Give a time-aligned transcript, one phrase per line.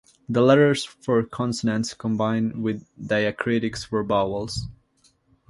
[0.27, 4.65] The letters for consonants combine with diacritics for vowels.